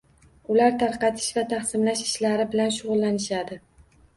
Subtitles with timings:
[0.53, 3.63] Ular tarqatish va taqsimlash ishlari bilan shugʻullanishadi.